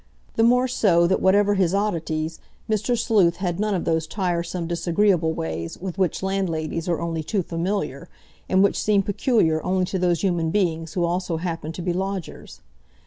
[0.33, 2.97] The more so that whatever his oddities Mr.
[2.97, 8.09] Sleuth had none of those tiresome, disagreeable ways with which landladies are only too familiar,
[8.49, 12.61] and which seem peculiar only to those human beings who also happen to be lodgers.